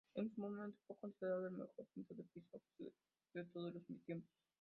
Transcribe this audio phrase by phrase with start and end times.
[0.15, 2.93] En su momento, fue considerado el mejor pintor de paisajes
[3.35, 4.31] de todos los tiempos.